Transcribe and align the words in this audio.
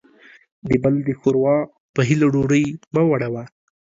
د 0.67 0.69
بل 0.83 0.95
د 1.07 1.09
ښور 1.19 1.35
وا 1.43 1.57
په 1.95 2.01
هيله 2.07 2.27
ډوډۍ 2.33 2.65
مه 2.93 3.01
وړوه. 3.09 3.43